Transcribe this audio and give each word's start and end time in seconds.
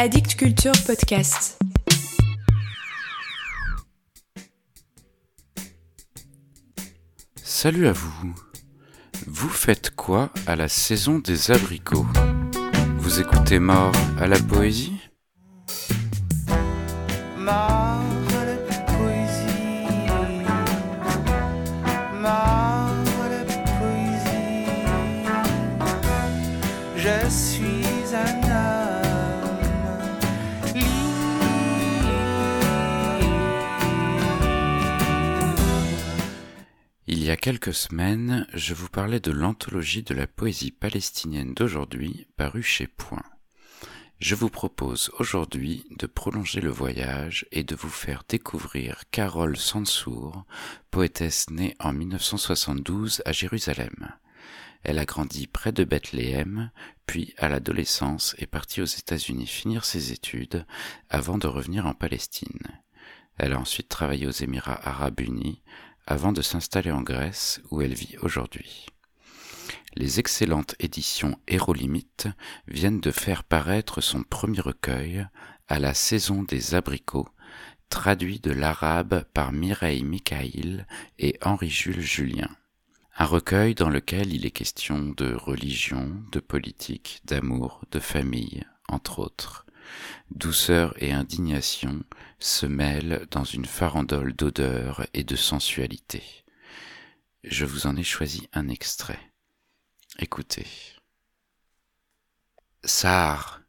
Addict 0.00 0.36
Culture 0.36 0.70
Podcast. 0.86 1.58
Salut 7.42 7.88
à 7.88 7.92
vous. 7.92 8.32
Vous 9.26 9.48
faites 9.48 9.90
quoi 9.96 10.30
à 10.46 10.54
la 10.54 10.68
saison 10.68 11.18
des 11.18 11.50
abricots? 11.50 12.06
Vous 12.98 13.20
écoutez 13.20 13.58
Mort 13.58 13.90
à 14.20 14.28
la 14.28 14.38
poésie? 14.38 14.92
Je 26.96 27.28
suis 27.28 28.14
un 28.14 28.67
y 37.28 37.30
a 37.30 37.36
quelques 37.36 37.74
semaines, 37.74 38.46
je 38.54 38.72
vous 38.72 38.88
parlais 38.88 39.20
de 39.20 39.30
l'anthologie 39.30 40.02
de 40.02 40.14
la 40.14 40.26
poésie 40.26 40.70
palestinienne 40.70 41.52
d'aujourd'hui, 41.52 42.26
parue 42.38 42.62
chez 42.62 42.86
Point. 42.86 43.22
Je 44.18 44.34
vous 44.34 44.48
propose 44.48 45.10
aujourd'hui 45.18 45.84
de 45.90 46.06
prolonger 46.06 46.62
le 46.62 46.70
voyage 46.70 47.44
et 47.52 47.64
de 47.64 47.76
vous 47.76 47.90
faire 47.90 48.22
découvrir 48.26 49.02
Carole 49.10 49.58
Sansour, 49.58 50.46
poétesse 50.90 51.50
née 51.50 51.76
en 51.80 51.92
1972 51.92 53.20
à 53.26 53.32
Jérusalem. 53.32 54.08
Elle 54.82 54.98
a 54.98 55.04
grandi 55.04 55.46
près 55.46 55.72
de 55.72 55.84
Bethléem, 55.84 56.70
puis 57.04 57.34
à 57.36 57.50
l'adolescence 57.50 58.34
est 58.38 58.46
partie 58.46 58.80
aux 58.80 58.86
États-Unis 58.86 59.46
finir 59.46 59.84
ses 59.84 60.12
études 60.12 60.64
avant 61.10 61.36
de 61.36 61.46
revenir 61.46 61.84
en 61.84 61.92
Palestine. 61.92 62.80
Elle 63.36 63.52
a 63.52 63.60
ensuite 63.60 63.90
travaillé 63.90 64.26
aux 64.26 64.30
Émirats 64.30 64.80
arabes 64.82 65.20
unis 65.20 65.62
avant 66.08 66.32
de 66.32 66.40
s'installer 66.40 66.90
en 66.90 67.02
Grèce 67.02 67.60
où 67.70 67.82
elle 67.82 67.92
vit 67.92 68.16
aujourd'hui. 68.22 68.86
Les 69.94 70.18
excellentes 70.18 70.74
éditions 70.80 71.38
Hérolimite 71.46 72.28
viennent 72.66 73.00
de 73.00 73.10
faire 73.10 73.44
paraître 73.44 74.00
son 74.00 74.22
premier 74.22 74.60
recueil 74.60 75.26
à 75.68 75.78
la 75.78 75.92
saison 75.92 76.42
des 76.44 76.74
abricots, 76.74 77.28
traduit 77.90 78.40
de 78.40 78.52
l'arabe 78.52 79.24
par 79.34 79.52
Mireille 79.52 80.02
Mikhaïl 80.02 80.86
et 81.18 81.38
Henri-Jules 81.42 82.00
Julien. 82.00 82.48
Un 83.18 83.26
recueil 83.26 83.74
dans 83.74 83.90
lequel 83.90 84.32
il 84.32 84.46
est 84.46 84.50
question 84.50 85.10
de 85.10 85.34
religion, 85.34 86.22
de 86.32 86.40
politique, 86.40 87.20
d'amour, 87.24 87.82
de 87.90 88.00
famille, 88.00 88.64
entre 88.88 89.18
autres. 89.18 89.66
Douceur 90.30 90.94
et 91.02 91.12
indignation 91.12 92.02
se 92.38 92.66
mêlent 92.66 93.26
dans 93.30 93.44
une 93.44 93.64
farandole 93.64 94.34
d'odeur 94.34 95.06
et 95.14 95.24
de 95.24 95.36
sensualité. 95.36 96.22
Je 97.44 97.64
vous 97.64 97.86
en 97.86 97.96
ai 97.96 98.02
choisi 98.02 98.48
un 98.52 98.68
extrait. 98.68 99.20
Écoutez. 100.18 100.66
Sahar, 102.84 103.60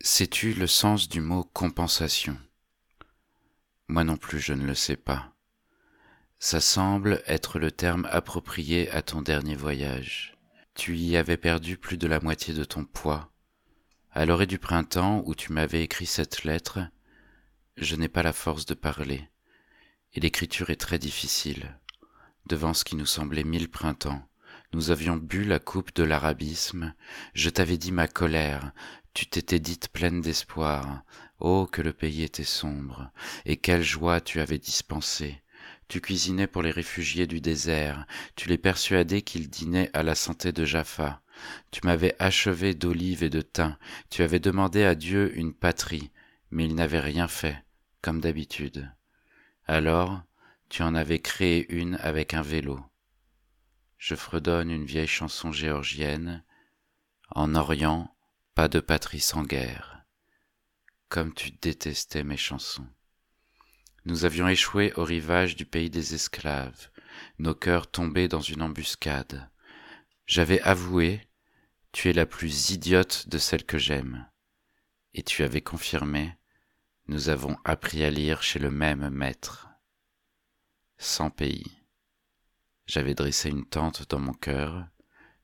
sais-tu 0.00 0.54
le 0.54 0.66
sens 0.66 1.08
du 1.08 1.20
mot 1.20 1.44
compensation? 1.52 2.38
Moi 3.88 4.04
non 4.04 4.16
plus 4.16 4.40
je 4.40 4.52
ne 4.52 4.64
le 4.64 4.74
sais 4.74 4.96
pas. 4.96 5.32
Ça 6.38 6.60
semble 6.60 7.22
être 7.26 7.58
le 7.58 7.70
terme 7.70 8.06
approprié 8.10 8.90
à 8.90 9.02
ton 9.02 9.22
dernier 9.22 9.56
voyage. 9.56 10.36
Tu 10.74 10.96
y 10.96 11.16
avais 11.16 11.36
perdu 11.36 11.76
plus 11.76 11.96
de 11.96 12.06
la 12.06 12.20
moitié 12.20 12.52
de 12.52 12.64
ton 12.64 12.84
poids. 12.84 13.30
À 14.16 14.26
l'orée 14.26 14.46
du 14.46 14.60
printemps 14.60 15.24
où 15.26 15.34
tu 15.34 15.52
m'avais 15.52 15.82
écrit 15.82 16.06
cette 16.06 16.44
lettre, 16.44 16.78
je 17.76 17.96
n'ai 17.96 18.08
pas 18.08 18.22
la 18.22 18.32
force 18.32 18.64
de 18.64 18.74
parler, 18.74 19.28
et 20.12 20.20
l'écriture 20.20 20.70
est 20.70 20.80
très 20.80 21.00
difficile. 21.00 21.80
Devant 22.46 22.74
ce 22.74 22.84
qui 22.84 22.94
nous 22.94 23.06
semblait 23.06 23.42
mille 23.42 23.68
printemps, 23.68 24.24
nous 24.72 24.92
avions 24.92 25.16
bu 25.16 25.42
la 25.42 25.58
coupe 25.58 25.92
de 25.96 26.04
l'arabisme, 26.04 26.94
je 27.32 27.50
t'avais 27.50 27.76
dit 27.76 27.90
ma 27.90 28.06
colère, 28.06 28.70
tu 29.14 29.26
t'étais 29.26 29.58
dite 29.58 29.88
pleine 29.88 30.20
d'espoir. 30.20 31.02
Oh, 31.40 31.66
que 31.66 31.82
le 31.82 31.92
pays 31.92 32.22
était 32.22 32.44
sombre, 32.44 33.10
et 33.46 33.56
quelle 33.56 33.82
joie 33.82 34.20
tu 34.20 34.38
avais 34.38 34.58
dispensé. 34.58 35.42
Tu 35.88 36.00
cuisinais 36.00 36.46
pour 36.46 36.62
les 36.62 36.70
réfugiés 36.70 37.26
du 37.26 37.40
désert, 37.40 38.06
tu 38.36 38.48
les 38.48 38.58
persuadais 38.58 39.22
qu'ils 39.22 39.50
dînaient 39.50 39.90
à 39.92 40.04
la 40.04 40.14
santé 40.14 40.52
de 40.52 40.64
Jaffa. 40.64 41.20
Tu 41.70 41.80
m'avais 41.84 42.14
achevé 42.18 42.74
d'olives 42.74 43.22
et 43.22 43.30
de 43.30 43.40
thym, 43.40 43.76
tu 44.10 44.22
avais 44.22 44.40
demandé 44.40 44.84
à 44.84 44.94
Dieu 44.94 45.36
une 45.36 45.54
patrie, 45.54 46.10
mais 46.50 46.66
il 46.66 46.74
n'avait 46.74 47.00
rien 47.00 47.28
fait, 47.28 47.64
comme 48.02 48.20
d'habitude. 48.20 48.92
Alors, 49.66 50.22
tu 50.68 50.82
en 50.82 50.94
avais 50.94 51.20
créé 51.20 51.72
une 51.72 51.96
avec 51.96 52.34
un 52.34 52.42
vélo. 52.42 52.80
Je 53.98 54.14
fredonne 54.14 54.70
une 54.70 54.84
vieille 54.84 55.06
chanson 55.06 55.52
géorgienne. 55.52 56.44
En 57.30 57.54
Orient, 57.54 58.14
pas 58.54 58.68
de 58.68 58.80
patrie 58.80 59.20
sans 59.20 59.42
guerre. 59.42 60.04
Comme 61.08 61.32
tu 61.32 61.50
détestais 61.52 62.24
mes 62.24 62.36
chansons. 62.36 62.86
Nous 64.04 64.26
avions 64.26 64.48
échoué 64.48 64.92
au 64.96 65.04
rivage 65.04 65.56
du 65.56 65.64
pays 65.64 65.88
des 65.88 66.14
esclaves, 66.14 66.90
nos 67.38 67.54
cœurs 67.54 67.90
tombés 67.90 68.28
dans 68.28 68.42
une 68.42 68.60
embuscade. 68.60 69.48
J'avais 70.26 70.60
avoué, 70.62 71.20
tu 71.92 72.08
es 72.08 72.14
la 72.14 72.24
plus 72.24 72.70
idiote 72.70 73.28
de 73.28 73.36
celles 73.36 73.64
que 73.64 73.78
j'aime. 73.78 74.26
Et 75.12 75.22
tu 75.22 75.42
avais 75.42 75.60
confirmé, 75.60 76.36
nous 77.08 77.28
avons 77.28 77.56
appris 77.64 78.02
à 78.02 78.10
lire 78.10 78.42
chez 78.42 78.58
le 78.58 78.70
même 78.70 79.10
maître. 79.10 79.68
Sans 80.96 81.28
pays. 81.28 81.76
J'avais 82.86 83.14
dressé 83.14 83.50
une 83.50 83.66
tente 83.66 84.08
dans 84.08 84.18
mon 84.18 84.32
cœur, 84.32 84.86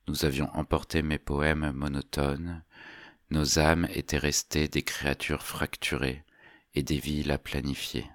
nous 0.08 0.24
avions 0.24 0.50
emporté 0.54 1.02
mes 1.02 1.19
poèmes 1.19 1.72
monotones, 1.72 2.64
nos 3.30 3.58
âmes 3.58 3.86
étaient 3.92 4.19
restées 4.19 4.69
des 4.69 4.82
créatures 4.82 5.42
fracturées 5.42 6.24
et 6.74 6.82
des 6.82 6.98
villes 6.98 7.30
à 7.30 7.38
planifier. 7.38 8.10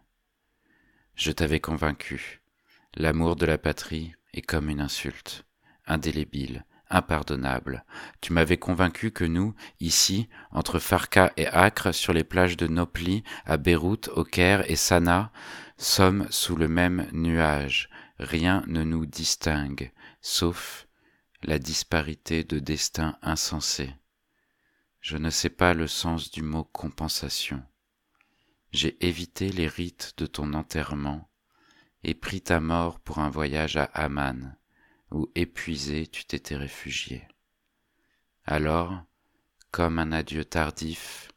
Je 1.16 1.32
t'avais 1.32 1.60
convaincu, 1.60 2.42
l'amour 2.96 3.36
de 3.36 3.46
la 3.46 3.58
patrie 3.58 4.14
est 4.34 4.42
comme 4.42 4.70
une 4.70 4.82
insulte, 4.82 5.45
indélébile, 5.88 6.66
impardonnable. 6.90 7.86
Tu 8.22 8.34
m'avais 8.34 8.58
convaincu 8.58 9.12
que 9.12 9.24
nous, 9.24 9.56
ici, 9.80 10.30
entre 10.52 10.80
Farka 10.80 11.32
et 11.38 11.48
Acre, 11.48 11.92
sur 11.92 12.14
les 12.14 12.24
plages 12.24 12.58
de 12.58 12.68
Nopli, 12.68 13.24
à 13.46 13.58
Beyrouth, 13.58 14.10
au 14.10 14.24
Caire 14.24 14.70
et 14.70 14.76
Sanaa, 14.76 15.32
sommes 15.78 16.28
sous 16.30 16.56
le 16.56 16.68
même 16.68 17.08
nuage, 17.12 17.90
rien 18.20 18.64
ne 18.68 18.84
nous 18.84 19.06
distingue, 19.06 19.92
sauf 20.22 20.88
la 21.44 21.60
disparité 21.60 22.44
de 22.44 22.60
destins 22.60 23.18
insensés. 23.22 23.94
Je 25.02 25.18
ne 25.18 25.30
sais 25.30 25.50
pas 25.50 25.74
le 25.74 25.88
sens 25.88 26.32
du 26.32 26.42
mot 26.42 26.64
compensation. 26.64 27.64
J'ai 28.72 28.98
évité 29.06 29.50
les 29.50 29.68
rites 29.68 30.16
de 30.18 30.26
ton 30.26 30.54
enterrement 30.54 31.30
et 32.04 32.14
pris 32.14 32.42
ta 32.42 32.60
mort 32.60 33.00
pour 33.00 33.20
un 33.20 33.30
voyage 33.30 33.78
à 33.78 33.84
Amman, 33.84 34.58
où 35.12 35.32
épuisé 35.36 36.08
tu 36.08 36.26
t'étais 36.26 36.56
réfugié. 36.56 37.28
Alors, 38.46 39.04
comme 39.72 40.00
un 40.00 40.12
adieu 40.12 40.46
tardif, 40.46 41.32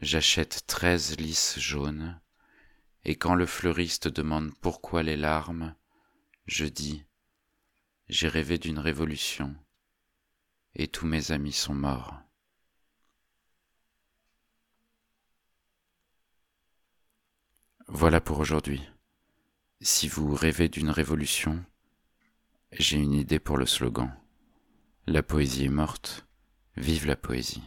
j'achète 0.00 0.66
treize 0.66 1.16
lys 1.18 1.58
jaunes, 1.58 2.20
et 3.04 3.16
quand 3.16 3.34
le 3.34 3.46
fleuriste 3.46 4.08
demande 4.08 4.52
pourquoi 4.60 5.02
les 5.02 5.16
larmes, 5.16 5.74
je 6.46 6.66
dis, 6.66 7.04
j'ai 8.08 8.28
rêvé 8.28 8.58
d'une 8.58 8.78
révolution, 8.78 9.56
et 10.74 10.88
tous 10.88 11.06
mes 11.06 11.32
amis 11.32 11.52
sont 11.52 11.74
morts. 11.74 12.20
Voilà 17.88 18.20
pour 18.20 18.40
aujourd'hui. 18.40 18.82
Si 19.80 20.08
vous 20.08 20.34
rêvez 20.34 20.68
d'une 20.68 20.90
révolution, 20.90 21.64
j'ai 22.78 22.98
une 22.98 23.12
idée 23.12 23.38
pour 23.38 23.56
le 23.56 23.66
slogan. 23.66 24.10
La 25.06 25.22
poésie 25.22 25.66
est 25.66 25.70
morte, 25.70 26.26
vive 26.76 27.06
la 27.06 27.16
poésie. 27.16 27.62